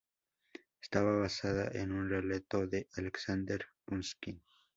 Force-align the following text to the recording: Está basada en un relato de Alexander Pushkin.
Está 0.81 1.03
basada 1.03 1.69
en 1.79 1.91
un 1.91 2.09
relato 2.09 2.65
de 2.65 2.87
Alexander 2.95 3.67
Pushkin. 3.85 4.41